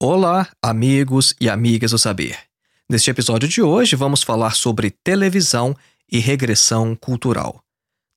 [0.00, 2.38] Olá, amigos e amigas do saber.
[2.88, 5.76] Neste episódio de hoje, vamos falar sobre televisão
[6.08, 7.60] e regressão cultural.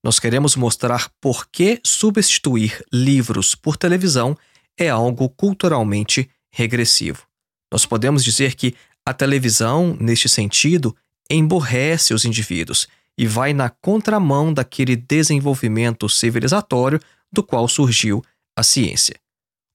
[0.04, 4.38] Nós queremos mostrar por que substituir livros por televisão
[4.78, 7.24] é algo culturalmente regressivo.
[7.72, 10.96] Nós podemos dizer que a televisão, neste sentido,
[11.32, 12.88] emborrece os indivíduos
[13.18, 17.00] e vai na contramão daquele desenvolvimento civilizatório
[17.34, 18.24] do qual surgiu
[18.56, 19.21] a ciência.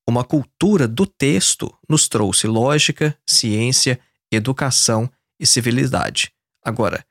[0.09, 3.99] Uma cultura do texto nos trouxe lógica, ciência,
[4.31, 6.33] educação e civilidade.
[6.65, 7.05] Agora,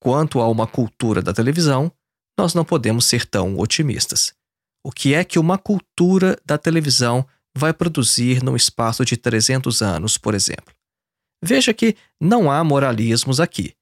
[0.00, 1.92] quanto a uma cultura da televisão,
[2.38, 4.32] nós não podemos ser tão otimistas.
[4.82, 10.16] O que é que uma cultura da televisão vai produzir num espaço de 300 anos,
[10.16, 10.72] por exemplo?
[11.42, 13.74] Veja que não há moralismos aqui.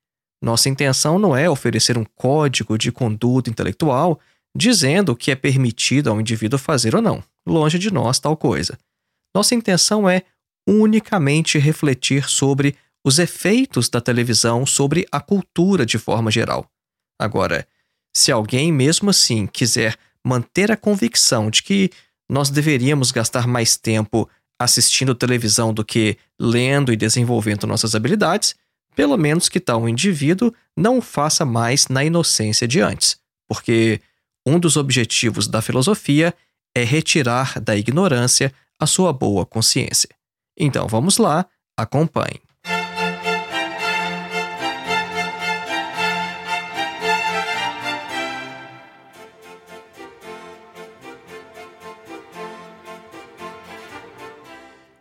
[0.42, 4.18] Nossa intenção não é oferecer um código de conduta intelectual
[4.56, 7.22] dizendo o que é permitido ao indivíduo fazer ou não.
[7.46, 8.78] Longe de nós tal coisa.
[9.34, 10.22] Nossa intenção é
[10.68, 16.68] unicamente refletir sobre os efeitos da televisão sobre a cultura de forma geral.
[17.20, 17.66] Agora,
[18.14, 21.90] se alguém mesmo assim quiser manter a convicção de que
[22.28, 28.54] nós deveríamos gastar mais tempo assistindo televisão do que lendo e desenvolvendo nossas habilidades,
[28.94, 34.00] pelo menos que tal indivíduo não faça mais na inocência de antes, porque
[34.46, 36.34] um dos objetivos da filosofia
[36.76, 40.10] é retirar da ignorância a sua boa consciência.
[40.54, 42.42] Então vamos lá, acompanhe.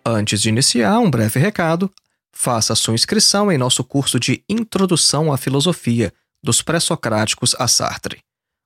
[0.06, 1.92] Antes de iniciar, um breve recado.
[2.32, 8.22] Faça sua inscrição em nosso curso de Introdução à Filosofia, dos Pré-Socráticos a Sartre.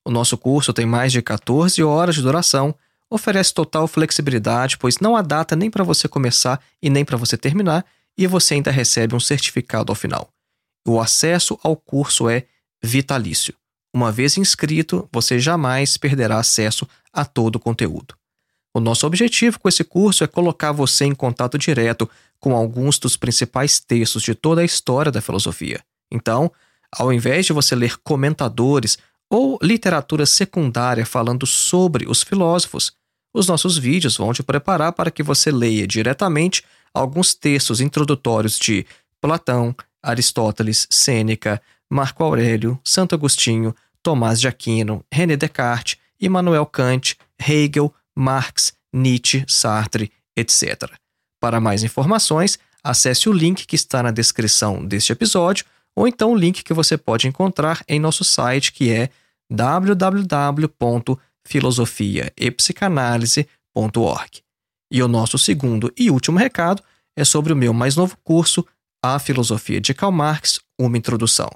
[0.06, 2.76] O nosso curso tem mais de 14 horas de duração,
[3.10, 7.38] oferece total flexibilidade, pois não há data nem para você começar e nem para você
[7.38, 7.86] terminar,
[8.18, 10.30] e você ainda recebe um certificado ao final.
[10.88, 12.46] O acesso ao curso é
[12.84, 13.54] vitalício.
[13.94, 18.16] Uma vez inscrito, você jamais perderá acesso a todo o conteúdo.
[18.74, 22.10] O nosso objetivo com esse curso é colocar você em contato direto
[22.40, 25.84] com alguns dos principais textos de toda a história da filosofia.
[26.12, 26.52] Então,
[26.92, 28.98] ao invés de você ler comentadores
[29.30, 32.94] ou literatura secundária falando sobre os filósofos,
[33.34, 36.64] os nossos vídeos vão te preparar para que você leia diretamente
[36.94, 38.86] alguns textos introdutórios de
[39.22, 47.94] Platão, Aristóteles, Sêneca, Marco Aurélio, Santo Agostinho, Tomás de Aquino, René Descartes, Immanuel Kant, Hegel,
[48.16, 50.92] Marx, Nietzsche, Sartre, etc.
[51.40, 55.66] Para mais informações, acesse o link que está na descrição deste episódio
[55.96, 59.10] ou então o link que você pode encontrar em nosso site que é
[61.50, 64.42] www.filosofiaepsicanalise.org.
[64.92, 66.84] E o nosso segundo e último recado
[67.16, 68.66] é sobre o meu mais novo curso,
[69.04, 71.50] A Filosofia de Karl Marx, uma introdução.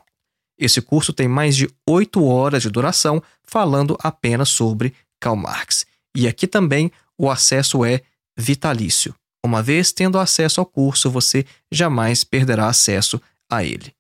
[0.58, 5.86] Esse curso tem mais de oito horas de duração falando apenas sobre Karl Marx.
[6.16, 8.02] E aqui também o acesso é
[8.38, 9.14] vitalício.
[9.46, 13.22] Uma vez tendo acesso ao curso, você jamais perderá acesso
[13.52, 13.94] a ele.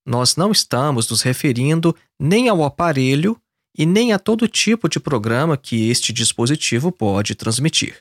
[0.05, 3.39] Nós não estamos nos referindo nem ao aparelho
[3.77, 7.97] e nem a todo tipo de programa que este dispositivo pode transmitir.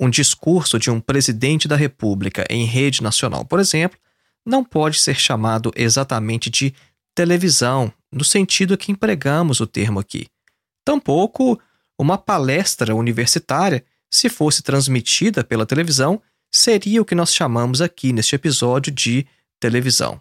[0.00, 3.98] Um discurso de um presidente da República em rede nacional, por exemplo,
[4.44, 6.72] não pode ser chamado exatamente de
[7.14, 10.28] televisão, no sentido que empregamos o termo aqui.
[10.84, 11.60] Tampouco
[11.98, 18.34] uma palestra universitária, se fosse transmitida pela televisão, seria o que nós chamamos aqui neste
[18.34, 19.26] episódio de
[19.58, 20.20] televisão.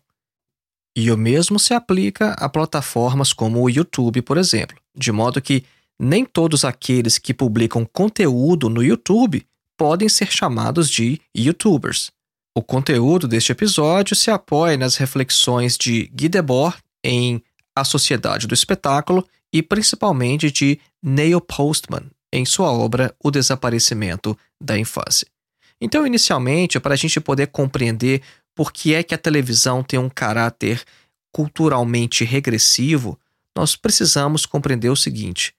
[0.95, 5.65] E o mesmo se aplica a plataformas como o YouTube, por exemplo, de modo que
[5.99, 9.45] nem todos aqueles que publicam conteúdo no YouTube
[9.77, 12.11] podem ser chamados de YouTubers.
[12.57, 17.43] O conteúdo deste episódio se apoia nas reflexões de Guy Debord em
[17.75, 24.77] A Sociedade do Espetáculo e principalmente de Neil Postman em sua obra O Desaparecimento da
[24.77, 25.27] Infância.
[25.79, 28.21] Então, inicialmente, para a gente poder compreender
[28.55, 30.81] por que é que a televisão tem um caráter
[31.31, 33.19] culturalmente regressivo,
[33.55, 35.53] nós precisamos compreender o seguinte: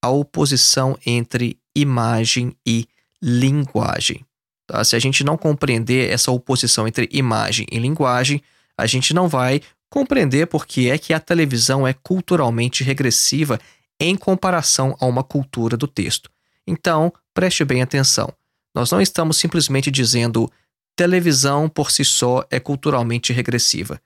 [0.00, 2.86] a oposição entre imagem e
[3.20, 4.24] linguagem.
[4.66, 4.84] Tá?
[4.84, 8.42] Se a gente não compreender essa oposição entre imagem e linguagem,
[8.76, 13.58] a gente não vai compreender por que é que a televisão é culturalmente regressiva
[14.00, 16.30] em comparação a uma cultura do texto.
[16.66, 18.32] Então, preste bem atenção.
[18.74, 20.50] Nós não estamos simplesmente dizendo
[20.96, 24.00] televisão por si só é culturalmente regressiva.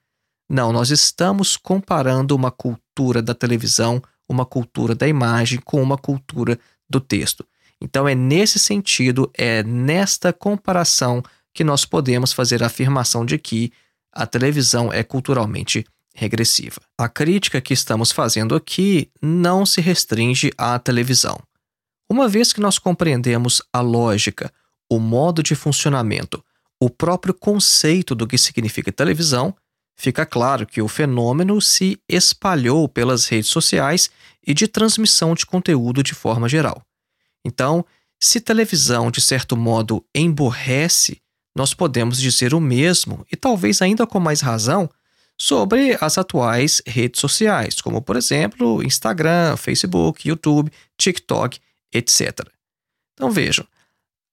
[0.49, 6.59] Não, nós estamos comparando uma cultura da televisão, uma cultura da imagem, com uma cultura
[6.89, 7.45] do texto.
[7.81, 11.23] Então, é nesse sentido, é nesta comparação
[11.53, 13.73] que nós podemos fazer a afirmação de que
[14.13, 15.85] a televisão é culturalmente
[16.15, 16.81] regressiva.
[16.99, 21.39] A crítica que estamos fazendo aqui não se restringe à televisão.
[22.09, 24.51] Uma vez que nós compreendemos a lógica,
[24.91, 26.43] o modo de funcionamento,
[26.81, 29.55] o próprio conceito do que significa televisão,
[29.97, 34.11] fica claro que o fenômeno se espalhou pelas redes sociais
[34.47, 36.83] e de transmissão de conteúdo de forma geral.
[37.45, 37.85] Então,
[38.21, 41.21] se televisão de certo modo emborrece,
[41.55, 44.91] nós podemos dizer o mesmo, e talvez ainda com mais razão,
[45.39, 51.61] sobre as atuais redes sociais, como por exemplo Instagram, Facebook, YouTube, TikTok,
[51.93, 52.41] etc.
[53.15, 53.67] Então vejam,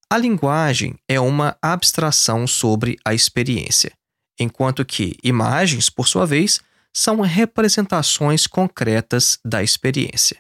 [0.10, 3.92] a linguagem é uma abstração sobre a experiência,
[4.40, 6.60] enquanto que imagens, por sua vez,
[6.96, 10.38] são representações concretas da experiência.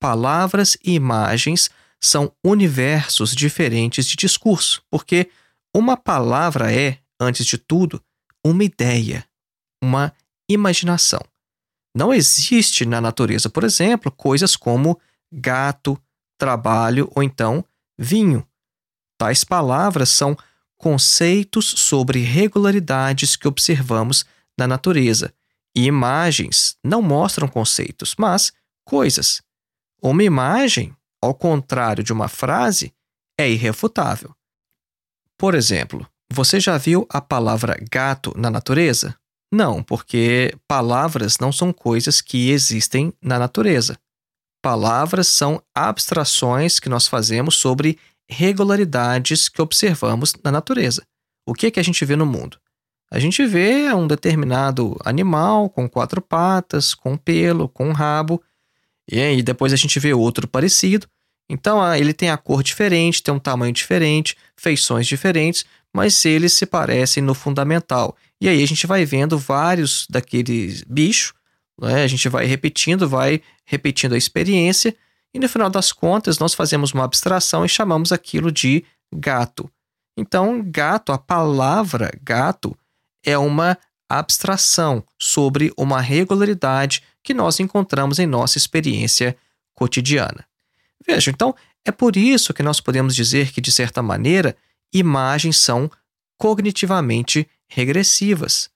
[0.00, 1.70] Palavras e imagens
[2.02, 5.30] são universos diferentes de discurso, porque
[5.74, 8.02] uma palavra é, antes de tudo,
[8.44, 9.24] uma ideia,
[9.82, 10.12] uma
[10.48, 11.20] imaginação.
[11.96, 15.00] Não existe na natureza, por exemplo, coisas como
[15.32, 15.98] gato,
[16.38, 17.64] trabalho ou então
[17.98, 18.46] vinho.
[19.24, 20.36] Tais palavras são
[20.76, 24.26] conceitos sobre regularidades que observamos
[24.58, 25.32] na natureza,
[25.74, 28.52] e imagens não mostram conceitos, mas
[28.84, 29.40] coisas.
[30.02, 30.94] Uma imagem
[31.24, 32.92] ao contrário de uma frase,
[33.38, 34.34] é irrefutável.
[35.38, 39.16] Por exemplo, você já viu a palavra gato na natureza?
[39.50, 43.98] Não, porque palavras não são coisas que existem na natureza.
[44.62, 47.98] Palavras são abstrações que nós fazemos sobre
[48.28, 51.02] regularidades que observamos na natureza.
[51.46, 52.58] O que, é que a gente vê no mundo?
[53.10, 58.42] A gente vê um determinado animal com quatro patas, com pelo, com rabo,
[59.10, 61.06] e aí depois a gente vê outro parecido,
[61.48, 66.52] então ah, ele tem a cor diferente, tem um tamanho diferente, feições diferentes, mas eles
[66.54, 68.16] se parecem no fundamental.
[68.40, 71.34] E aí a gente vai vendo vários daqueles bichos,
[71.80, 72.02] né?
[72.02, 74.96] a gente vai repetindo, vai repetindo a experiência,
[75.34, 79.68] e no final das contas nós fazemos uma abstração e chamamos aquilo de gato.
[80.16, 82.76] Então, gato, a palavra gato,
[83.24, 83.76] é uma
[84.08, 89.36] abstração sobre uma regularidade que nós encontramos em nossa experiência
[89.74, 90.46] cotidiana.
[91.04, 91.54] Veja, então
[91.84, 94.56] é por isso que nós podemos dizer que, de certa maneira,
[94.92, 95.90] imagens são
[96.38, 98.70] cognitivamente regressivas.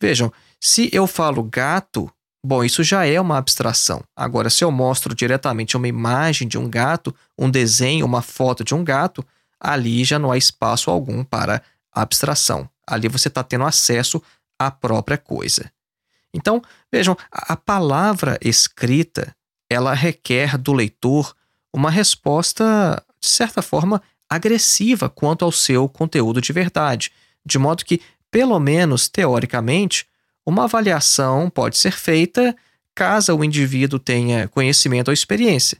[0.00, 2.10] Vejam, se eu falo gato,
[2.44, 4.02] bom, isso já é uma abstração.
[4.14, 8.74] Agora, se eu mostro diretamente uma imagem de um gato, um desenho, uma foto de
[8.74, 9.24] um gato,
[9.60, 11.62] ali já não há espaço algum para
[11.92, 12.68] abstração.
[12.86, 14.22] Ali você está tendo acesso
[14.58, 15.70] à própria coisa.
[16.32, 16.62] Então,
[16.92, 19.34] vejam, a palavra escrita
[19.68, 21.34] ela requer do leitor
[21.72, 27.12] uma resposta, de certa forma, agressiva quanto ao seu conteúdo de verdade,
[27.44, 28.00] de modo que,
[28.30, 30.06] pelo menos teoricamente,
[30.46, 32.56] uma avaliação pode ser feita
[32.94, 35.78] caso o indivíduo tenha conhecimento ou experiência.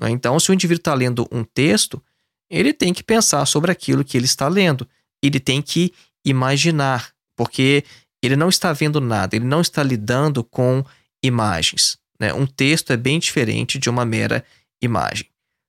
[0.00, 0.10] Né?
[0.10, 2.02] Então, se o indivíduo está lendo um texto,
[2.48, 4.88] ele tem que pensar sobre aquilo que ele está lendo,
[5.22, 5.92] ele tem que
[6.24, 7.84] imaginar, porque
[8.22, 10.84] ele não está vendo nada, ele não está lidando com
[11.22, 11.98] imagens.
[12.18, 12.32] Né?
[12.32, 14.44] Um texto é bem diferente de uma mera
[14.80, 15.26] imagem.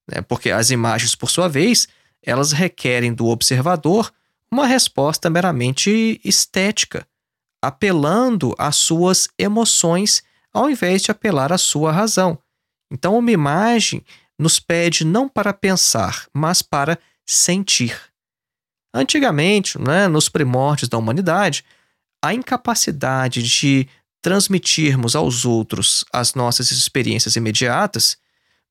[0.10, 0.22] Né?
[0.22, 1.88] Porque as imagens, por sua vez,
[2.24, 4.12] elas requerem do observador
[4.52, 7.06] uma resposta meramente estética,
[7.62, 10.24] apelando às suas emoções
[10.54, 12.38] ao invés de apelar à sua razão.
[12.92, 14.04] Então, uma imagem
[14.40, 18.00] nos pede não para pensar, mas para sentir.
[18.94, 21.64] Antigamente, né, nos primórdios da humanidade,
[22.24, 23.88] a incapacidade de
[24.22, 28.18] transmitirmos aos outros as nossas experiências imediatas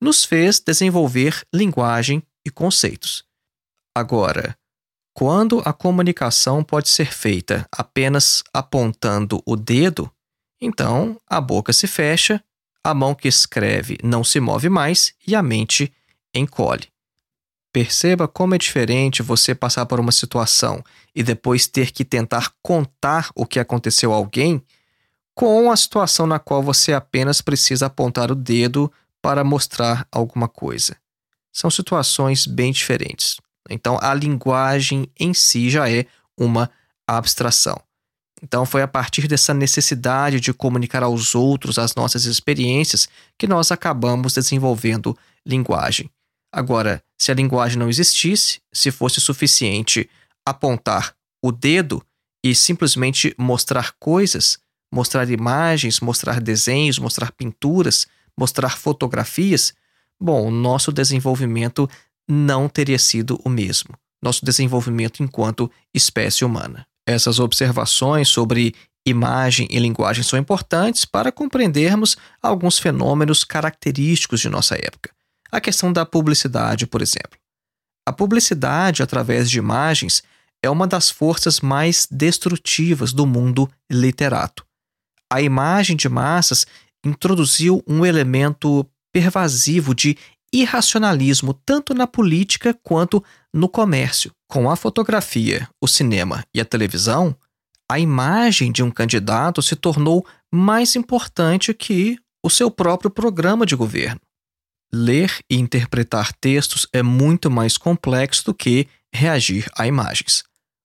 [0.00, 3.24] nos fez desenvolver linguagem e conceitos.
[3.94, 4.56] Agora,
[5.16, 10.12] quando a comunicação pode ser feita apenas apontando o dedo,
[10.60, 12.44] então a boca se fecha,
[12.84, 15.90] a mão que escreve não se move mais e a mente
[16.34, 16.88] encolhe.
[17.72, 23.30] Perceba como é diferente você passar por uma situação e depois ter que tentar contar
[23.34, 24.62] o que aconteceu a alguém
[25.34, 28.92] com a situação na qual você apenas precisa apontar o dedo
[29.22, 30.94] para mostrar alguma coisa.
[31.50, 33.38] São situações bem diferentes.
[33.70, 36.06] Então, a linguagem em si já é
[36.36, 36.70] uma
[37.06, 37.80] abstração.
[38.42, 43.08] Então, foi a partir dessa necessidade de comunicar aos outros as nossas experiências
[43.38, 46.10] que nós acabamos desenvolvendo linguagem.
[46.52, 50.08] Agora, se a linguagem não existisse, se fosse suficiente
[50.44, 52.02] apontar o dedo
[52.44, 54.58] e simplesmente mostrar coisas,
[54.92, 58.06] mostrar imagens, mostrar desenhos, mostrar pinturas,
[58.38, 59.74] mostrar fotografias,
[60.20, 61.88] bom, o nosso desenvolvimento
[62.28, 63.94] não teria sido o mesmo.
[64.22, 66.86] Nosso desenvolvimento enquanto espécie humana.
[67.06, 68.74] Essas observações sobre
[69.06, 75.10] imagem e linguagem são importantes para compreendermos alguns fenômenos característicos de nossa época.
[75.52, 77.38] A questão da publicidade, por exemplo.
[78.04, 80.22] A publicidade através de imagens
[80.62, 84.66] é uma das forças mais destrutivas do mundo literato.
[85.32, 86.66] A imagem de massas
[87.04, 90.16] introduziu um elemento pervasivo de
[90.52, 93.22] irracionalismo tanto na política quanto
[93.52, 94.32] no comércio.
[94.48, 97.36] Com a fotografia, o cinema e a televisão,
[97.90, 103.74] a imagem de um candidato se tornou mais importante que o seu próprio programa de
[103.74, 104.20] governo.
[104.92, 110.44] Ler e interpretar textos é muito mais complexo do que reagir a imagens.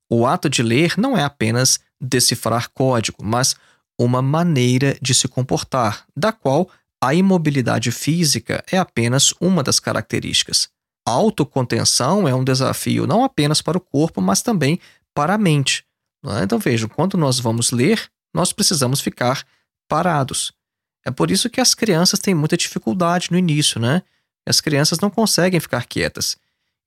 [0.10, 3.56] O ato de ler não é apenas decifrar código, mas
[4.00, 6.70] uma maneira de se comportar, da qual
[7.04, 10.70] a imobilidade física é apenas uma das características.
[11.08, 14.80] A autocontenção é um desafio não apenas para o corpo, mas também
[15.16, 15.84] para a mente.
[16.24, 16.44] É?
[16.44, 19.44] Então vejam, quando nós vamos ler, nós precisamos ficar
[19.90, 20.54] parados.
[21.04, 24.04] É por isso que as crianças têm muita dificuldade no início, né?
[24.48, 26.38] As crianças não conseguem ficar quietas.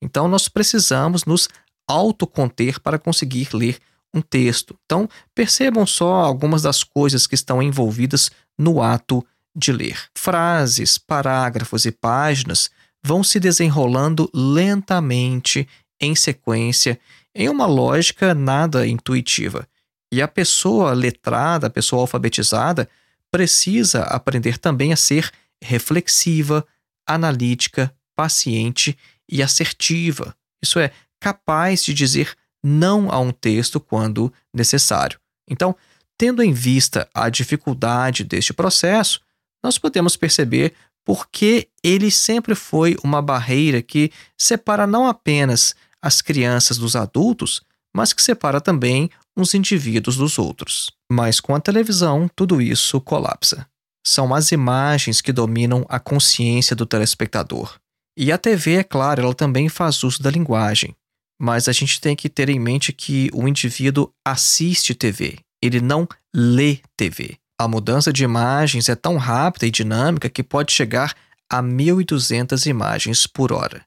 [0.01, 1.49] Então nós precisamos nos
[1.89, 3.79] autoconter para conseguir ler
[4.15, 4.79] um texto.
[4.85, 9.99] Então percebam só algumas das coisas que estão envolvidas no ato de ler.
[10.17, 12.71] Frases, parágrafos e páginas
[13.03, 15.69] vão se desenrolando lentamente
[16.01, 16.99] em sequência
[17.35, 19.67] em uma lógica nada intuitiva.
[20.13, 22.89] E a pessoa letrada, a pessoa alfabetizada,
[23.31, 25.31] precisa aprender também a ser
[25.63, 26.65] reflexiva,
[27.07, 28.97] analítica, paciente
[29.29, 30.37] e assertiva.
[30.63, 35.19] Isso é, capaz de dizer não a um texto quando necessário.
[35.49, 35.77] Então,
[36.17, 39.21] tendo em vista a dificuldade deste processo,
[39.65, 46.21] nós podemos perceber por que ele sempre foi uma barreira que separa não apenas as
[46.21, 47.63] crianças dos adultos,
[47.97, 50.91] mas que separa também uns indivíduos dos outros.
[51.11, 53.67] Mas com a televisão, tudo isso colapsa.
[54.07, 57.79] São as imagens que dominam a consciência do telespectador.
[58.19, 60.95] E a TV, é claro, ela também faz uso da linguagem.
[61.41, 66.07] Mas a gente tem que ter em mente que o indivíduo assiste TV, ele não
[66.35, 67.39] lê TV.
[67.59, 71.15] A mudança de imagens é tão rápida e dinâmica que pode chegar
[71.49, 73.85] a 1.200 imagens por hora.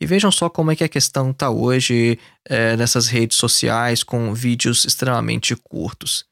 [0.00, 4.34] E vejam só como é que a questão está hoje é, nessas redes sociais com
[4.34, 6.24] vídeos extremamente curtos.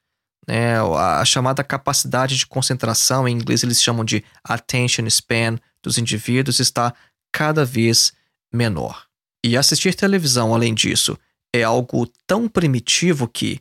[0.46, 0.76] Né?
[0.80, 6.92] A chamada capacidade de concentração, em inglês eles chamam de attention span dos indivíduos, está
[7.32, 8.12] cada vez
[8.52, 9.04] menor.
[9.44, 11.16] E assistir televisão, além disso,
[11.54, 13.60] é algo tão primitivo que,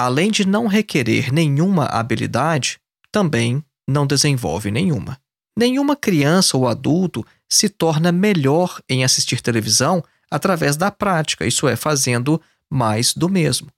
[0.00, 2.80] além de não requerer nenhuma habilidade,
[3.12, 5.20] também não desenvolve nenhuma.
[5.54, 11.76] Nenhuma criança ou adulto se torna melhor em assistir televisão através da prática, isso é,
[11.76, 12.40] fazendo
[12.70, 13.68] mais do mesmo.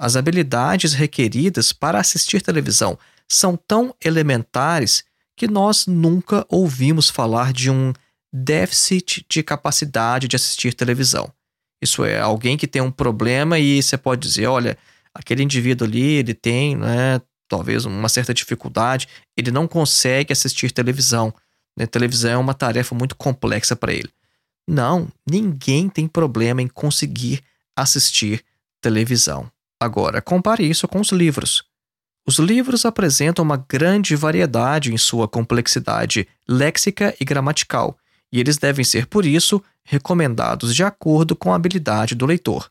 [0.00, 5.04] As habilidades requeridas para assistir televisão são tão elementares
[5.36, 7.92] que nós nunca ouvimos falar de um
[8.32, 11.30] déficit de capacidade de assistir televisão.
[11.82, 14.78] Isso é, alguém que tem um problema e você pode dizer: olha,
[15.18, 21.32] aquele indivíduo ali, ele tem, né, talvez uma certa dificuldade, ele não consegue assistir televisão.
[21.76, 21.86] Né?
[21.86, 24.10] Televisão é uma tarefa muito complexa para ele.
[24.68, 27.42] Não, ninguém tem problema em conseguir
[27.76, 28.44] assistir
[28.80, 29.50] televisão.
[29.80, 31.64] Agora, compare isso com os livros.
[32.26, 37.96] Os livros apresentam uma grande variedade em sua complexidade léxica e gramatical,
[38.32, 42.68] e eles devem ser, por isso, recomendados de acordo com a habilidade do leitor.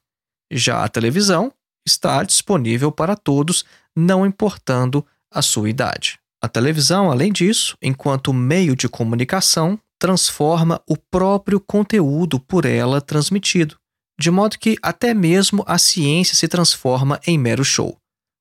[0.51, 1.53] Já a televisão
[1.85, 3.63] está disponível para todos,
[3.95, 6.19] não importando a sua idade.
[6.41, 13.77] A televisão, além disso, enquanto meio de comunicação, transforma o próprio conteúdo por ela transmitido.
[14.19, 17.97] de modo que até mesmo a ciência se transforma em mero show.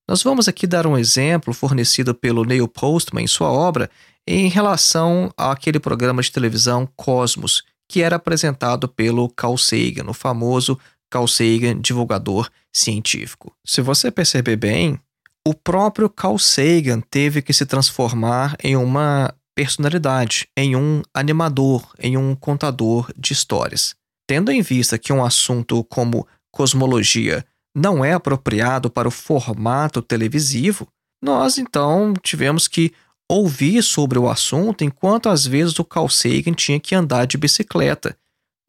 [0.08, 3.90] Nós vamos aqui dar um exemplo fornecido pelo Neil Postman em sua obra
[4.26, 10.78] em relação àquele programa de televisão Cosmos, que era apresentado pelo Carl Sagan, o famoso
[11.14, 13.54] Carl Sagan divulgador científico.
[13.64, 14.98] Se você perceber bem,
[15.46, 22.16] o próprio Carl Sagan teve que se transformar em uma personalidade, em um animador, em
[22.16, 23.94] um contador de histórias.
[24.26, 30.88] Tendo em vista que um assunto como cosmologia não é apropriado para o formato televisivo,
[31.22, 32.92] nós então tivemos que
[33.30, 38.16] ouvir sobre o assunto enquanto às vezes o Carl Sagan tinha que andar de bicicleta.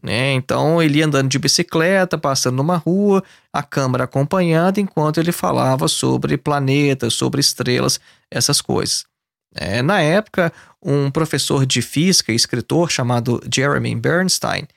[0.05, 0.33] Né?
[0.33, 5.87] Então ele ia andando de bicicleta, passando numa rua, a câmera acompanhando enquanto ele falava
[5.87, 9.03] sobre planetas, sobre estrelas, essas coisas.
[9.55, 14.67] É, na época, um professor de física e escritor chamado Jeremy Bernstein,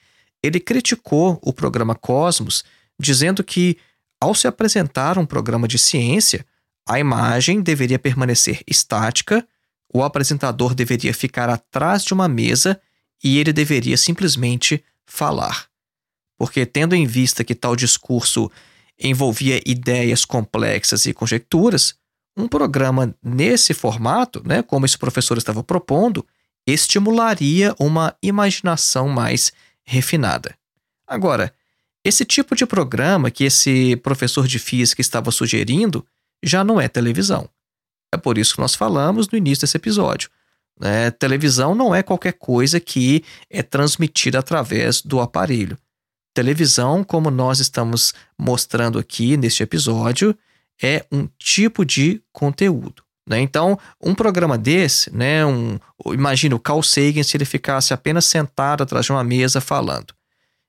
[0.41, 2.63] ele criticou o programa Cosmos,
[2.99, 3.77] dizendo que
[4.19, 6.43] ao se apresentar um programa de ciência,
[6.87, 9.45] a imagem deveria permanecer estática,
[9.93, 12.81] o apresentador deveria ficar atrás de uma mesa
[13.23, 15.67] e ele deveria simplesmente falar.
[16.37, 18.49] Porque, tendo em vista que tal discurso
[18.97, 21.95] envolvia ideias complexas e conjecturas,
[22.37, 26.25] um programa nesse formato, né, como esse professor estava propondo,
[26.65, 29.51] estimularia uma imaginação mais
[29.85, 30.55] refinada.
[31.07, 31.53] Agora,
[32.05, 36.05] esse tipo de programa que esse professor de física estava sugerindo
[36.43, 37.49] já não é televisão.
[38.13, 40.29] É por isso que nós falamos no início desse episódio.
[40.79, 41.11] Né?
[41.11, 45.77] Televisão não é qualquer coisa que é transmitida através do aparelho.
[46.33, 50.35] Televisão, como nós estamos mostrando aqui neste episódio,
[50.81, 53.03] é um tipo de conteúdo.
[53.27, 53.41] Né?
[53.41, 58.81] Então, um programa desse, né, um, imagina o Carl Sagan se ele ficasse apenas sentado
[58.81, 60.13] atrás de uma mesa falando.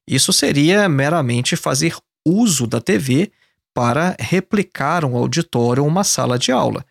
[0.07, 1.95] Isso seria meramente fazer
[2.27, 3.31] uso da TV
[3.73, 6.85] para replicar um auditório ou uma sala de aula.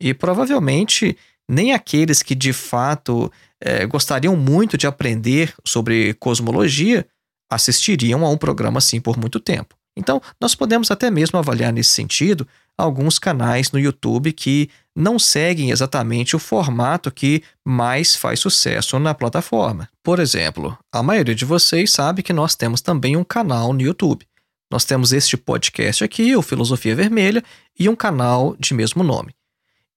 [0.00, 1.16] E provavelmente
[1.48, 3.30] nem aqueles que de fato
[3.60, 7.06] é, gostariam muito de aprender sobre cosmologia
[7.50, 9.74] assistiriam a um programa assim por muito tempo.
[9.96, 15.70] Então, nós podemos até mesmo avaliar nesse sentido alguns canais no YouTube que não seguem
[15.70, 19.88] exatamente o formato que mais faz sucesso na plataforma.
[20.02, 24.26] Por exemplo, a maioria de vocês sabe que nós temos também um canal no YouTube.
[24.70, 27.42] Nós temos este podcast aqui, o Filosofia Vermelha,
[27.78, 29.32] e um canal de mesmo nome.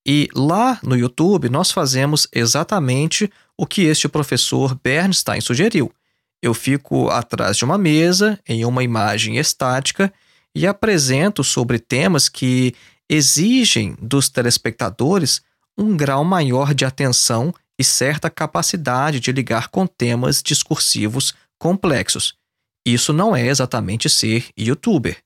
[0.08, 5.92] E lá no YouTube nós fazemos exatamente o que este professor Bernstein sugeriu.
[6.42, 10.14] Eu fico atrás de uma mesa, em uma imagem estática,
[10.56, 12.74] e apresento sobre temas que
[13.10, 15.42] exigem dos telespectadores
[15.78, 22.34] um grau maior de atenção e certa capacidade de ligar com temas discursivos complexos.
[22.86, 25.18] Isso não é exatamente ser youtuber,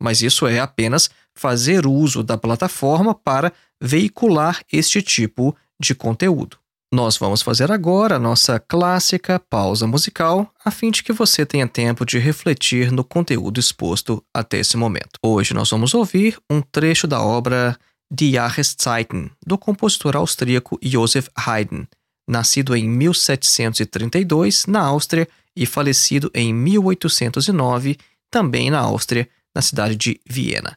[0.00, 6.58] mas isso é apenas fazer uso da plataforma para veicular este tipo de conteúdo.
[6.92, 11.68] Nós vamos fazer agora a nossa clássica pausa musical, a fim de que você tenha
[11.68, 15.12] tempo de refletir no conteúdo exposto até esse momento.
[15.22, 17.78] Hoje nós vamos ouvir um trecho da obra
[18.12, 21.84] Die Jahreszeiten, do compositor austríaco Joseph Haydn,
[22.28, 30.20] nascido em 1732 na Áustria e falecido em 1809, também na Áustria, na cidade de
[30.28, 30.76] Viena.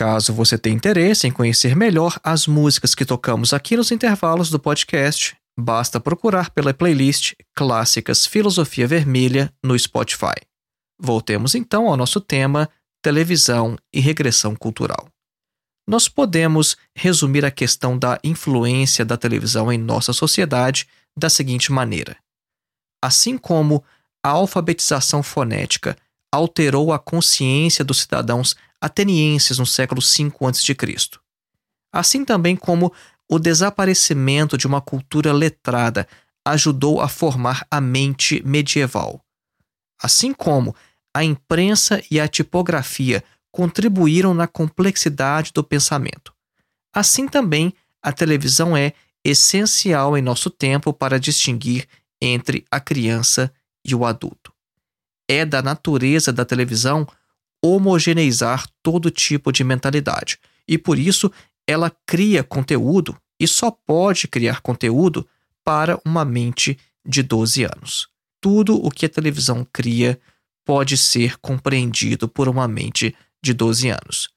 [0.00, 4.58] Caso você tenha interesse em conhecer melhor as músicas que tocamos aqui nos intervalos do
[4.58, 10.40] podcast, basta procurar pela playlist Clássicas Filosofia Vermelha no Spotify.
[10.98, 12.66] Voltemos então ao nosso tema:
[13.02, 15.06] televisão e regressão cultural.
[15.86, 22.16] Nós podemos resumir a questão da influência da televisão em nossa sociedade da seguinte maneira:
[23.04, 23.84] assim como
[24.24, 25.94] a alfabetização fonética
[26.32, 30.76] alterou a consciência dos cidadãos atenienses no século V a.C.
[31.92, 32.92] Assim também como
[33.28, 36.06] o desaparecimento de uma cultura letrada
[36.44, 39.20] ajudou a formar a mente medieval.
[40.02, 40.74] Assim como
[41.14, 46.32] a imprensa e a tipografia contribuíram na complexidade do pensamento.
[46.94, 48.92] Assim também a televisão é
[49.24, 51.86] essencial em nosso tempo para distinguir
[52.20, 53.52] entre a criança
[53.84, 54.49] e o adulto.
[55.30, 57.06] É da natureza da televisão
[57.62, 60.38] homogeneizar todo tipo de mentalidade.
[60.66, 61.30] E por isso
[61.68, 65.24] ela cria conteúdo e só pode criar conteúdo
[65.64, 68.08] para uma mente de 12 anos.
[68.40, 70.18] Tudo o que a televisão cria
[70.64, 74.28] pode ser compreendido por uma mente de 12 anos.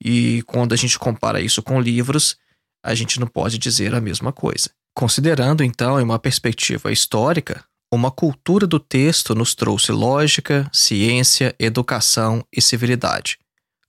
[0.00, 2.36] E quando a gente compara isso com livros,
[2.84, 4.70] a gente não pode dizer a mesma coisa.
[4.94, 12.44] Considerando, então, em uma perspectiva histórica, uma cultura do texto nos trouxe lógica, ciência, educação
[12.52, 13.38] e civilidade.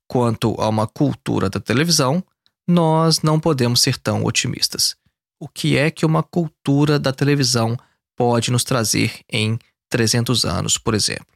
[0.07, 2.23] Quanto a uma cultura da televisão,
[2.67, 4.95] nós não podemos ser tão otimistas.
[5.39, 7.77] O que é que uma cultura da televisão
[8.15, 9.57] pode nos trazer em
[9.89, 11.27] 300 anos, por exemplo?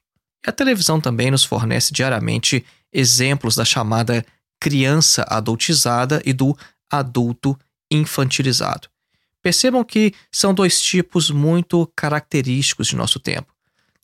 [0.45, 4.25] A televisão também nos fornece diariamente exemplos da chamada
[4.59, 6.57] criança adultizada e do
[6.91, 7.57] adulto
[7.91, 8.90] infantilizado.
[9.41, 13.53] Percebam que são dois tipos muito característicos de nosso tempo.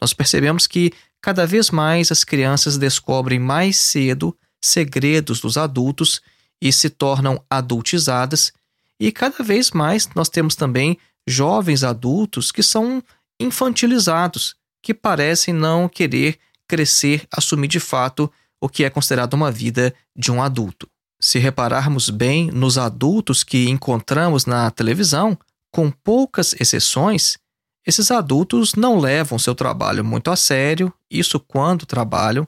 [0.01, 6.21] Nós percebemos que cada vez mais as crianças descobrem mais cedo segredos dos adultos
[6.61, 8.51] e se tornam adultizadas,
[8.99, 10.97] e cada vez mais nós temos também
[11.27, 13.03] jovens adultos que são
[13.39, 19.93] infantilizados, que parecem não querer crescer, assumir de fato o que é considerado uma vida
[20.15, 20.89] de um adulto.
[21.19, 25.37] Se repararmos bem nos adultos que encontramos na televisão,
[25.71, 27.37] com poucas exceções,
[27.85, 32.47] esses adultos não levam seu trabalho muito a sério, isso quando trabalham.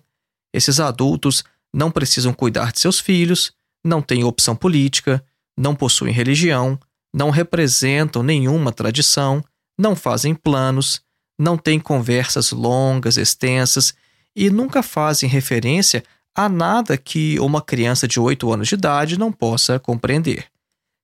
[0.54, 3.52] Esses adultos não precisam cuidar de seus filhos,
[3.84, 5.24] não têm opção política,
[5.58, 6.80] não possuem religião,
[7.14, 9.44] não representam nenhuma tradição,
[9.78, 11.02] não fazem planos,
[11.40, 13.94] não têm conversas longas, extensas
[14.36, 16.04] e nunca fazem referência
[16.40, 20.46] há nada que uma criança de 8 anos de idade não possa compreender.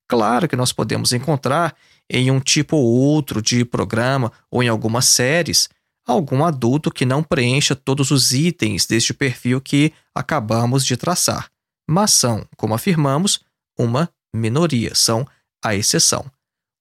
[0.07, 1.75] Claro que nós podemos encontrar
[2.09, 5.67] em um tipo ou outro de programa ou em algumas séries
[6.07, 11.49] algum adulto que não preencha todos os itens deste perfil que acabamos de traçar,
[11.89, 13.41] mas são, como afirmamos,
[13.77, 15.27] uma minoria, são
[15.61, 16.25] a exceção.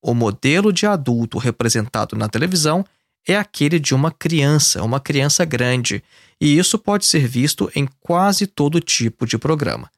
[0.01, 2.85] O modelo de adulto representado na televisão
[3.27, 6.03] é aquele de uma criança, uma criança grande,
[6.41, 9.91] e isso pode ser visto em quase todo tipo de programa.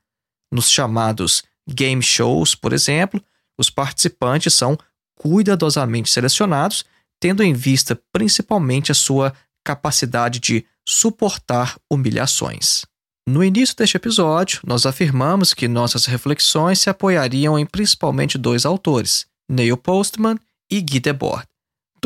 [0.52, 3.22] Nos chamados game shows, por exemplo,
[3.58, 4.78] os participantes são
[5.16, 6.84] cuidadosamente selecionados,
[7.20, 9.32] tendo em vista principalmente a sua
[9.64, 12.84] capacidade de suportar humilhações.
[13.28, 19.26] No início deste episódio, nós afirmamos que nossas reflexões se apoiariam em principalmente dois autores,
[19.48, 20.38] Neil Postman
[20.70, 21.44] e Guy Debord.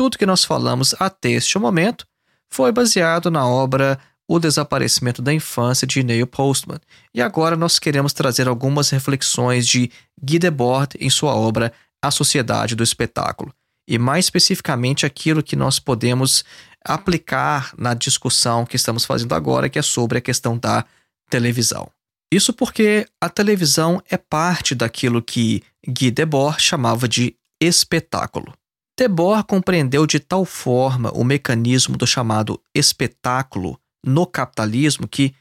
[0.01, 2.07] Tudo que nós falamos até este momento
[2.51, 6.79] foi baseado na obra O Desaparecimento da Infância de Neil Postman,
[7.13, 12.75] e agora nós queremos trazer algumas reflexões de Guy Debord em sua obra A Sociedade
[12.75, 13.53] do Espetáculo,
[13.87, 16.43] e mais especificamente aquilo que nós podemos
[16.83, 20.83] aplicar na discussão que estamos fazendo agora, que é sobre a questão da
[21.29, 21.87] televisão.
[22.33, 28.51] Isso porque a televisão é parte daquilo que Guy Debord chamava de espetáculo.
[29.01, 35.33] Debord compreendeu de tal forma o mecanismo do chamado espetáculo no capitalismo que,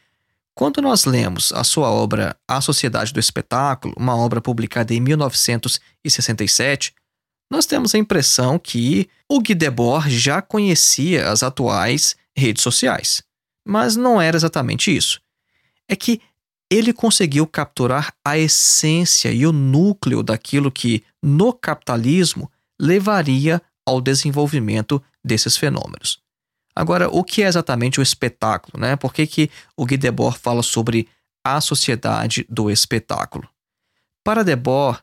[0.55, 6.95] quando nós lemos a sua obra A Sociedade do Espetáculo, uma obra publicada em 1967,
[7.51, 13.23] nós temos a impressão que o Guy Debord já conhecia as atuais redes sociais.
[13.63, 15.21] Mas não era exatamente isso.
[15.87, 16.23] É que
[16.71, 25.03] ele conseguiu capturar a essência e o núcleo daquilo que, no capitalismo, levaria ao desenvolvimento
[25.23, 26.19] desses fenômenos.
[26.75, 28.81] Agora, o que é exatamente o espetáculo?
[28.81, 28.97] Né?
[28.97, 31.09] Por que, que o Guy Debord fala sobre
[31.45, 33.49] a sociedade do espetáculo?
[34.25, 35.03] Para Debord,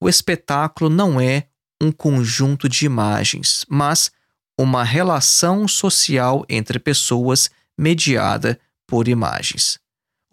[0.00, 1.48] o espetáculo não é
[1.80, 4.10] um conjunto de imagens, mas
[4.58, 9.78] uma relação social entre pessoas mediada por imagens.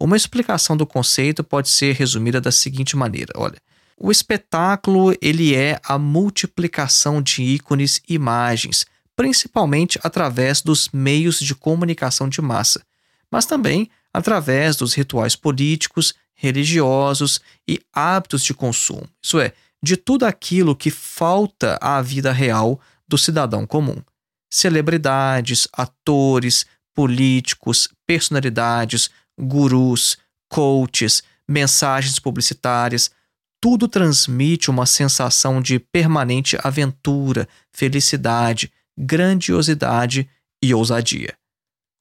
[0.00, 3.58] Uma explicação do conceito pode ser resumida da seguinte maneira: olha,
[3.98, 8.84] o espetáculo ele é a multiplicação de ícones e imagens,
[9.16, 12.84] principalmente através dos meios de comunicação de massa,
[13.30, 19.08] mas também através dos rituais políticos, religiosos e hábitos de consumo.
[19.22, 24.02] Isso é, de tudo aquilo que falta à vida real do cidadão comum.
[24.50, 30.16] Celebridades, atores, políticos, personalidades, gurus,
[30.48, 33.10] coaches, mensagens publicitárias,
[33.60, 40.28] tudo transmite uma sensação de permanente aventura, felicidade, grandiosidade
[40.62, 41.36] e ousadia.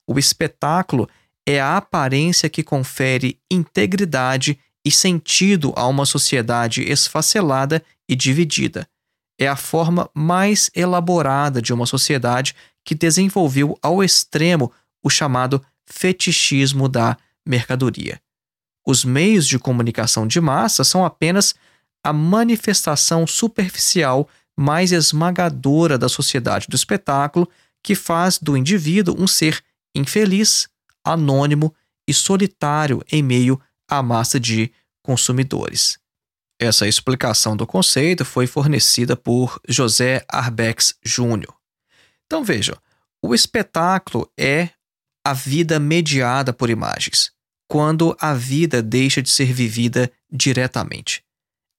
[0.08, 1.10] O espetáculo
[1.48, 8.88] é a aparência que confere integridade e sentido a uma sociedade esfacelada e dividida.
[9.40, 14.72] É a forma mais elaborada de uma sociedade que desenvolveu ao extremo
[15.04, 18.20] o chamado fetichismo da mercadoria.
[18.86, 21.56] Os meios de comunicação de massa são apenas
[22.04, 27.50] a manifestação superficial mais esmagadora da sociedade do espetáculo
[27.84, 30.68] que faz do indivíduo um ser infeliz,
[31.04, 31.74] anônimo
[32.08, 34.72] e solitário em meio à massa de
[35.02, 35.98] consumidores.
[36.60, 41.54] Essa explicação do conceito foi fornecida por José Arbex Jr.
[42.26, 42.76] Então vejam,
[43.22, 44.70] o espetáculo é
[45.24, 47.32] a vida mediada por imagens,
[47.68, 51.24] quando a vida deixa de ser vivida diretamente.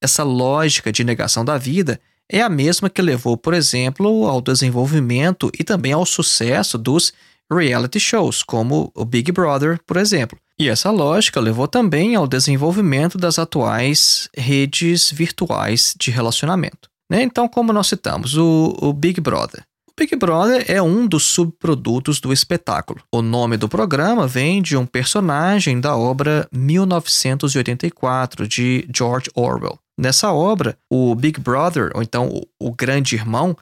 [0.01, 5.49] Essa lógica de negação da vida é a mesma que levou, por exemplo, ao desenvolvimento
[5.57, 7.13] e também ao sucesso dos
[7.51, 10.37] reality shows, como o Big Brother, por exemplo.
[10.59, 16.89] E essa lógica levou também ao desenvolvimento das atuais redes virtuais de relacionamento.
[17.09, 17.21] Né?
[17.23, 19.63] Então, como nós citamos, o, o Big Brother.
[19.99, 23.01] Big Brother é um dos subprodutos do espetáculo.
[23.11, 29.79] O nome do programa vem de um personagem da obra 1984 de George Orwell.
[29.97, 33.57] Nessa obra, o Big Brother, ou então o, o Grande Irmão,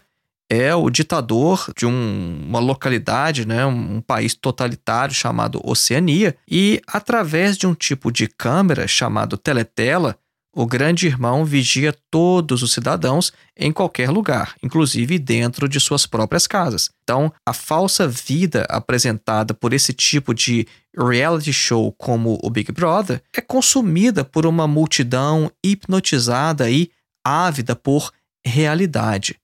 [0.49, 7.57] é o ditador de um, uma localidade, né, um país totalitário chamado Oceania, e através
[7.57, 10.17] de um tipo de câmera chamado teletela,
[10.55, 16.47] o grande irmão vigia todos os cidadãos em qualquer lugar, inclusive dentro de suas próprias
[16.47, 16.89] casas.
[17.03, 20.65] Então, a falsa vida apresentada por esse tipo de
[20.97, 26.89] reality show como o Big Brother é consumida por uma multidão hipnotizada e
[27.21, 28.13] ávida por
[28.45, 29.35] realidade.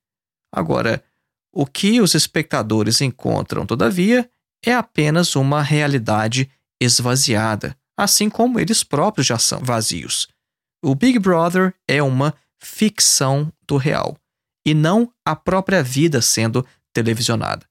[0.50, 1.04] Agora,
[1.54, 4.30] o que os espectadores encontram, todavia,
[4.65, 10.30] é apenas uma realidade esvaziada, assim como eles próprios já são vazios.
[10.84, 14.17] O Big Brother é uma ficção do real
[14.65, 17.65] e não a própria vida sendo televisionada.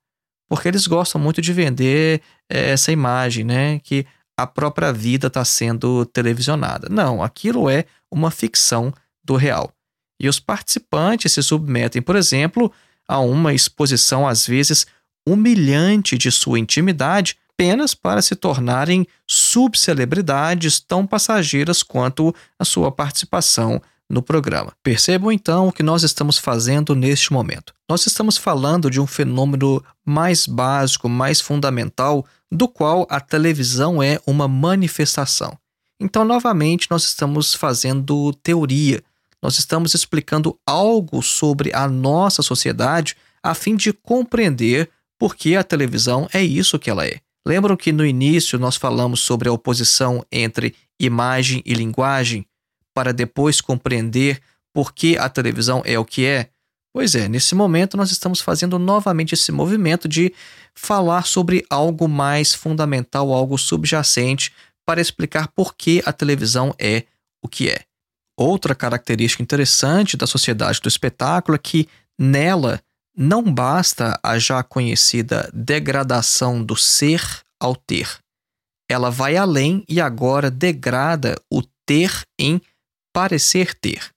[0.48, 3.78] Porque eles gostam muito de vender é, essa imagem, né?
[3.80, 6.88] Que a própria vida está sendo televisionada.
[6.88, 8.92] Não, aquilo é uma ficção
[9.24, 9.72] do real.
[10.20, 12.72] E os participantes se submetem, por exemplo,
[13.08, 14.86] a uma exposição às vezes
[15.26, 23.82] humilhante de sua intimidade apenas para se tornarem subcelebridades tão passageiras quanto a sua participação
[24.08, 24.72] no programa.
[24.82, 27.74] Percebam então o que nós estamos fazendo neste momento.
[27.86, 34.18] Nós estamos falando de um fenômeno mais básico, mais fundamental, do qual a televisão é
[34.26, 35.54] uma manifestação.
[36.00, 39.02] Então, novamente, nós estamos fazendo teoria,
[39.42, 45.62] nós estamos explicando algo sobre a nossa sociedade a fim de compreender por que a
[45.62, 47.20] televisão é isso que ela é.
[47.46, 52.46] Lembram que no início nós falamos sobre a oposição entre imagem e linguagem,
[52.94, 54.40] para depois compreender
[54.72, 56.50] por que a televisão é o que é?
[56.92, 60.34] Pois é, nesse momento nós estamos fazendo novamente esse movimento de
[60.74, 64.52] falar sobre algo mais fundamental, algo subjacente,
[64.84, 67.04] para explicar por que a televisão é
[67.42, 67.84] o que é.
[68.36, 72.80] Outra característica interessante da sociedade do espetáculo é que nela
[73.22, 77.22] não basta a já conhecida degradação do ser
[77.60, 78.18] ao ter.
[78.88, 82.62] Ela vai além e agora degrada o ter em
[83.12, 84.10] parecer ter.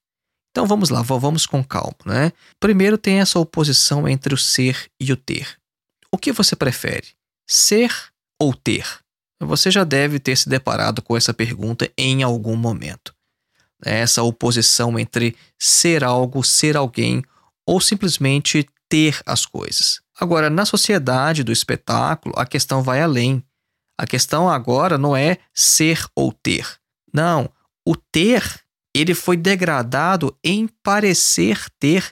[0.51, 2.31] Então vamos lá, vamos com calma, né?
[2.61, 5.57] Primeiro tem essa oposição entre o ser e o ter.
[6.09, 7.07] O que você prefere?
[7.45, 7.91] Ser
[8.39, 8.87] ou ter?
[9.41, 13.13] Você já deve ter se deparado com essa pergunta em algum momento.
[13.83, 17.21] Essa oposição entre ser algo, ser alguém
[17.67, 20.01] ou simplesmente ter as coisas.
[20.19, 23.43] Agora, na sociedade do espetáculo, a questão vai além.
[23.99, 26.77] A questão agora não é ser ou ter.
[27.11, 27.49] Não,
[27.83, 28.43] o ter,
[28.95, 32.11] ele foi degradado em parecer ter.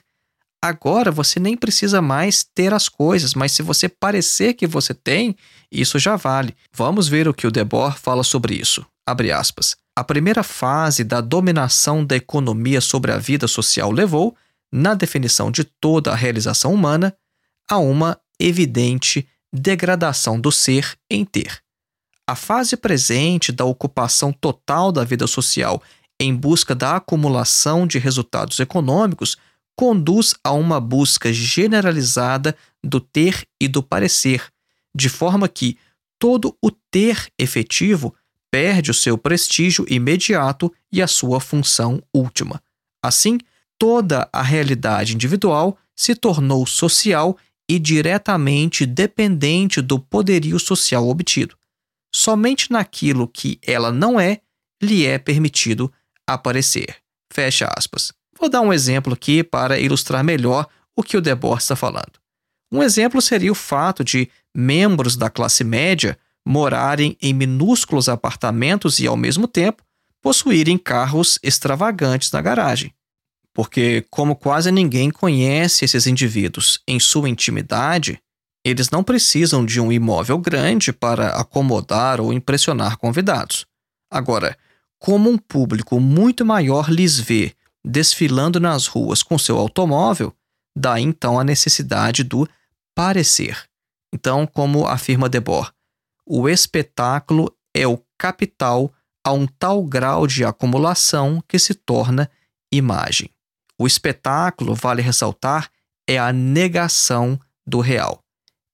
[0.60, 5.36] Agora você nem precisa mais ter as coisas, mas se você parecer que você tem,
[5.70, 6.52] isso já vale.
[6.74, 8.84] Vamos ver o que o Debord fala sobre isso.
[9.06, 14.36] abre aspas, a primeira fase da dominação da economia sobre a vida social levou,
[14.72, 17.14] na definição de toda a realização humana,
[17.68, 21.60] a uma evidente degradação do ser em ter.
[22.26, 25.82] A fase presente da ocupação total da vida social
[26.18, 29.36] em busca da acumulação de resultados econômicos
[29.76, 34.46] conduz a uma busca generalizada do ter e do parecer,
[34.94, 35.76] de forma que
[36.18, 38.14] todo o ter efetivo
[38.50, 42.62] perde o seu prestígio imediato e a sua função última.
[43.02, 43.38] Assim,
[43.82, 47.36] toda a realidade individual se tornou social
[47.68, 51.56] e diretamente dependente do poderio social obtido.
[52.14, 54.40] Somente naquilo que ela não é,
[54.80, 55.92] lhe é permitido
[56.24, 56.94] aparecer.
[57.32, 58.12] Fecha aspas.
[58.38, 62.20] Vou dar um exemplo aqui para ilustrar melhor o que o Debord está falando.
[62.70, 66.16] Um exemplo seria o fato de membros da classe média
[66.46, 69.82] morarem em minúsculos apartamentos e, ao mesmo tempo,
[70.22, 72.94] possuírem carros extravagantes na garagem.
[73.54, 78.18] Porque, como quase ninguém conhece esses indivíduos em sua intimidade,
[78.64, 83.66] eles não precisam de um imóvel grande para acomodar ou impressionar convidados.
[84.10, 84.56] Agora,
[84.98, 90.32] como um público muito maior lhes vê desfilando nas ruas com seu automóvel,
[90.76, 92.48] daí então a necessidade do
[92.94, 93.68] parecer.
[94.14, 95.72] Então, como afirma Debord,
[96.24, 98.92] o espetáculo é o capital
[99.24, 102.30] a um tal grau de acumulação que se torna
[102.72, 103.30] imagem.
[103.82, 105.68] O espetáculo, vale ressaltar,
[106.06, 108.22] é a negação do real.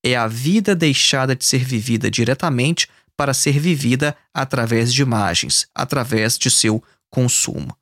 [0.05, 2.87] É a vida deixada de ser vivida diretamente
[3.17, 7.75] para ser vivida através de imagens, através de seu consumo.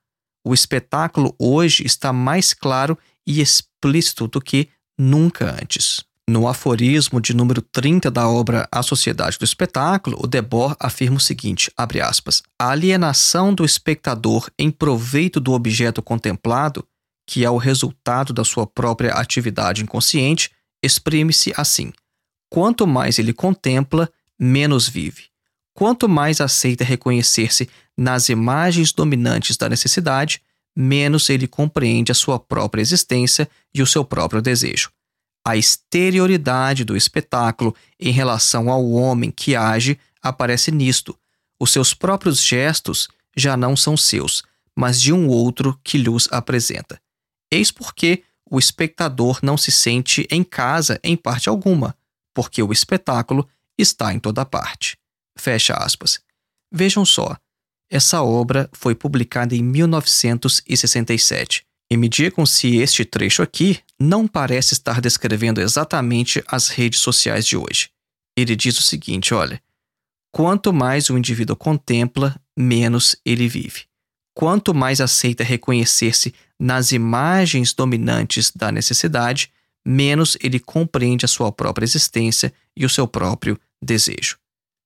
[0.47, 2.97] O espetáculo hoje está mais claro
[3.27, 6.05] e explícito do que nunca antes.
[6.31, 11.21] No aforismo de número 30 da obra A Sociedade do Espetáculo, o Debord afirma o
[11.21, 16.87] seguinte, aspas, a alienação do espectador em proveito do objeto contemplado,
[17.27, 20.51] que é o resultado da sua própria atividade inconsciente,
[20.83, 21.93] exprime-se assim,
[22.49, 24.09] quanto mais ele contempla,
[24.39, 25.25] menos vive.
[25.75, 30.41] Quanto mais aceita reconhecer-se nas imagens dominantes da necessidade,
[30.75, 34.91] menos ele compreende a sua própria existência e o seu próprio desejo
[35.47, 41.17] a exterioridade do espetáculo em relação ao homem que age aparece nisto.
[41.61, 43.07] Os seus próprios gestos
[43.37, 44.43] já não são seus,
[44.75, 47.01] mas de um outro que lhes apresenta.
[47.57, 51.97] Eis porque o espectador não se sente em casa em parte alguma,
[52.35, 53.49] porque o espetáculo
[53.79, 54.99] está em toda parte.
[55.39, 56.21] Fecha aspas.
[56.71, 57.35] Vejam só,
[57.91, 64.75] essa obra foi publicada em 1967 e me digam se este trecho aqui não parece
[64.75, 67.89] estar descrevendo exatamente as redes sociais de hoje.
[68.37, 69.63] Ele diz o seguinte: olha,
[70.31, 73.87] quanto mais o indivíduo contempla, menos ele vive.
[74.37, 79.51] Quanto mais aceita reconhecer-se nas imagens dominantes da necessidade,
[79.83, 84.37] menos ele compreende a sua própria existência e o seu próprio desejo.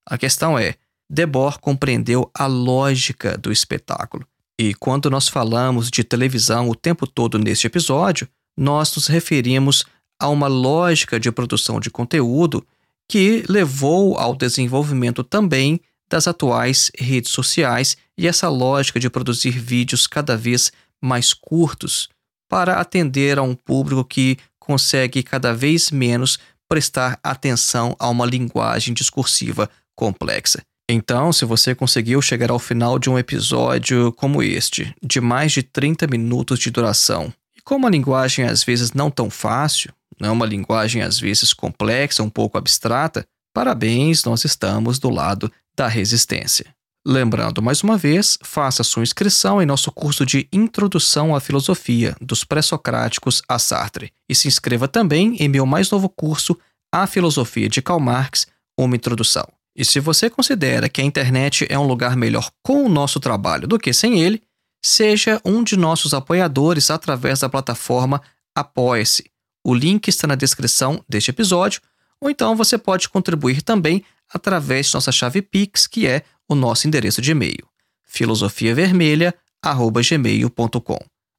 [0.09, 0.77] A questão é:
[1.11, 4.25] Debord compreendeu a lógica do espetáculo
[4.57, 9.85] e quando nós falamos de televisão o tempo todo neste episódio, nós nos referimos
[10.17, 12.65] a uma lógica de produção de conteúdo
[13.09, 20.07] que levou ao desenvolvimento também das atuais redes sociais e essa lógica de produzir vídeos
[20.07, 22.07] cada vez mais curtos
[22.51, 28.93] para atender a um público que consegue cada vez menos prestar atenção a uma linguagem
[28.93, 30.61] discursiva complexa.
[30.87, 35.63] Então, se você conseguiu chegar ao final de um episódio como este, de mais de
[35.63, 40.33] 30 minutos de duração, e com uma linguagem às vezes não tão fácil, não é
[40.33, 46.67] uma linguagem às vezes complexa, um pouco abstrata, parabéns, nós estamos do lado da resistência.
[47.07, 52.45] Lembrando mais uma vez, faça sua inscrição em nosso curso de Introdução à Filosofia, dos
[52.45, 56.59] Pré-Socráticos a Sartre, e se inscreva também em meu mais novo curso,
[56.93, 58.47] A Filosofia de Karl Marx,
[58.79, 59.49] uma introdução.
[59.75, 63.67] E se você considera que a internet é um lugar melhor com o nosso trabalho
[63.67, 64.43] do que sem ele,
[64.85, 68.21] seja um de nossos apoiadores através da plataforma
[68.55, 69.25] Apoia-se.
[69.65, 71.81] O link está na descrição deste episódio,
[72.21, 76.89] ou então você pode contribuir também através de nossa chave Pix, que é o nosso
[76.89, 77.65] endereço de e-mail,
[78.03, 80.99] filosofiavermelha@gmail.com.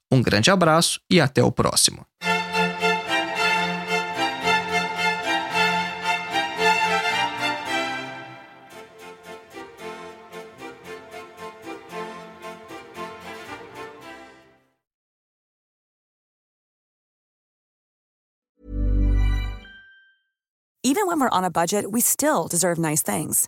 [0.09, 2.05] Um grande abraço e até o próximo.
[20.83, 23.47] Even when we're on a budget, we still deserve nice things.